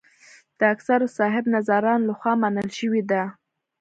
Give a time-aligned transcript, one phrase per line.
[0.59, 3.23] د اکثرو صاحب نظرانو له خوا منل شوې ده.